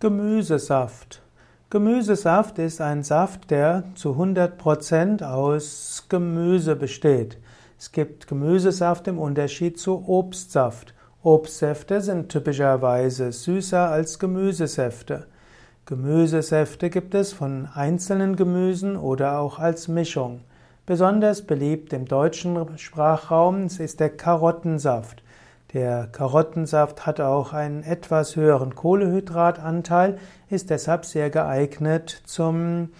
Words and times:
Gemüsesaft. 0.00 1.22
Gemüsesaft 1.70 2.58
ist 2.58 2.80
ein 2.80 3.04
Saft, 3.04 3.50
der 3.50 3.84
zu 3.94 4.10
100% 4.10 5.24
aus 5.24 6.06
Gemüse 6.08 6.76
besteht. 6.76 7.38
Es 7.78 7.92
gibt 7.92 8.26
Gemüsesaft 8.26 9.06
im 9.08 9.18
Unterschied 9.18 9.78
zu 9.78 10.04
Obstsaft. 10.06 10.94
Obstsäfte 11.22 12.00
sind 12.00 12.28
typischerweise 12.28 13.32
süßer 13.32 13.88
als 13.88 14.18
Gemüsesäfte. 14.18 15.26
Gemüsesäfte 15.86 16.90
gibt 16.90 17.14
es 17.14 17.32
von 17.32 17.68
einzelnen 17.72 18.36
Gemüsen 18.36 18.96
oder 18.96 19.38
auch 19.38 19.58
als 19.58 19.86
Mischung. 19.88 20.40
Besonders 20.86 21.42
beliebt 21.42 21.92
im 21.94 22.04
deutschen 22.04 22.76
Sprachraum 22.76 23.66
ist 23.66 24.00
der 24.00 24.10
Karottensaft. 24.10 25.22
Der 25.74 26.06
Karottensaft 26.06 27.04
hat 27.04 27.20
auch 27.20 27.52
einen 27.52 27.82
etwas 27.82 28.36
höheren 28.36 28.76
Kohlehydratanteil, 28.76 30.18
ist 30.48 30.70
deshalb 30.70 31.04
sehr 31.04 31.30
geeignet 31.30 32.22
zum 32.26 32.90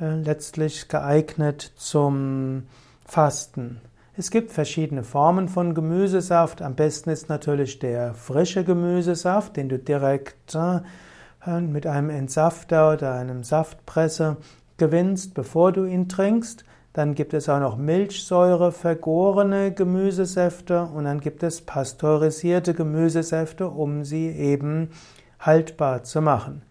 äh, 0.00 0.14
letztlich 0.14 0.88
geeignet 0.88 1.72
zum 1.76 2.62
Fasten. 3.04 3.82
Es 4.16 4.30
gibt 4.30 4.50
verschiedene 4.50 5.02
Formen 5.02 5.50
von 5.50 5.74
Gemüsesaft. 5.74 6.62
Am 6.62 6.74
besten 6.74 7.10
ist 7.10 7.28
natürlich 7.28 7.78
der 7.80 8.14
frische 8.14 8.64
Gemüsesaft, 8.64 9.58
den 9.58 9.68
du 9.68 9.78
direkt 9.78 10.54
äh, 10.54 11.60
mit 11.60 11.86
einem 11.86 12.08
Entsafter 12.08 12.94
oder 12.94 13.12
einem 13.12 13.44
Saftpresse 13.44 14.38
gewinnst, 14.78 15.34
bevor 15.34 15.70
du 15.72 15.84
ihn 15.84 16.08
trinkst. 16.08 16.64
Dann 16.92 17.14
gibt 17.14 17.34
es 17.34 17.48
auch 17.48 17.60
noch 17.60 17.76
Milchsäure 17.76 18.72
vergorene 18.72 19.72
Gemüsesäfte 19.72 20.82
und 20.82 21.04
dann 21.04 21.20
gibt 21.20 21.44
es 21.44 21.60
pasteurisierte 21.60 22.74
Gemüsesäfte, 22.74 23.68
um 23.68 24.04
sie 24.04 24.28
eben 24.28 24.90
haltbar 25.38 26.02
zu 26.02 26.20
machen. 26.20 26.62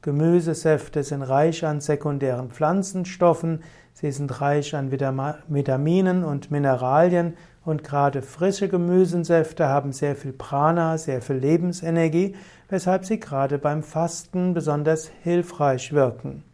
Gemüsesäfte 0.00 1.02
sind 1.02 1.22
reich 1.22 1.64
an 1.66 1.80
sekundären 1.80 2.50
Pflanzenstoffen, 2.50 3.62
sie 3.92 4.12
sind 4.12 4.40
reich 4.40 4.74
an 4.74 4.90
Vitaminen 4.90 6.24
und 6.24 6.50
Mineralien 6.50 7.34
und 7.64 7.84
gerade 7.84 8.22
frische 8.22 8.68
Gemüsesäfte 8.68 9.68
haben 9.68 9.92
sehr 9.92 10.16
viel 10.16 10.32
Prana, 10.32 10.96
sehr 10.96 11.20
viel 11.20 11.36
Lebensenergie, 11.36 12.34
weshalb 12.70 13.04
sie 13.04 13.20
gerade 13.20 13.58
beim 13.58 13.82
Fasten 13.82 14.54
besonders 14.54 15.10
hilfreich 15.22 15.92
wirken. 15.92 16.44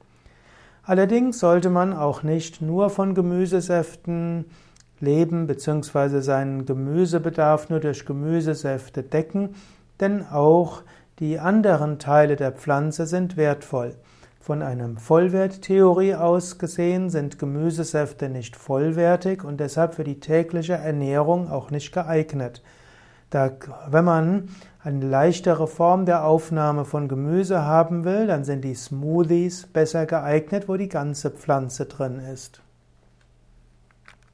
Allerdings 0.84 1.38
sollte 1.38 1.70
man 1.70 1.92
auch 1.92 2.24
nicht 2.24 2.60
nur 2.60 2.90
von 2.90 3.14
Gemüsesäften 3.14 4.46
leben 4.98 5.46
bzw. 5.46 6.20
seinen 6.20 6.66
Gemüsebedarf 6.66 7.70
nur 7.70 7.78
durch 7.78 8.04
Gemüsesäfte 8.04 9.02
decken, 9.02 9.54
denn 10.00 10.26
auch 10.26 10.82
die 11.20 11.38
anderen 11.38 12.00
Teile 12.00 12.34
der 12.34 12.50
Pflanze 12.50 13.06
sind 13.06 13.36
wertvoll. 13.36 13.94
Von 14.40 14.60
einer 14.60 14.88
Vollwerttheorie 14.96 16.16
aus 16.16 16.58
gesehen 16.58 17.10
sind 17.10 17.38
Gemüsesäfte 17.38 18.28
nicht 18.28 18.56
vollwertig 18.56 19.44
und 19.44 19.60
deshalb 19.60 19.94
für 19.94 20.02
die 20.02 20.18
tägliche 20.18 20.72
Ernährung 20.72 21.48
auch 21.48 21.70
nicht 21.70 21.92
geeignet. 21.92 22.60
Da, 23.32 23.50
wenn 23.88 24.04
man 24.04 24.50
eine 24.84 25.06
leichtere 25.06 25.66
Form 25.66 26.04
der 26.04 26.26
Aufnahme 26.26 26.84
von 26.84 27.08
Gemüse 27.08 27.64
haben 27.64 28.04
will, 28.04 28.26
dann 28.26 28.44
sind 28.44 28.62
die 28.62 28.74
Smoothies 28.74 29.68
besser 29.68 30.04
geeignet, 30.04 30.68
wo 30.68 30.76
die 30.76 30.90
ganze 30.90 31.30
Pflanze 31.30 31.86
drin 31.86 32.18
ist. 32.18 32.60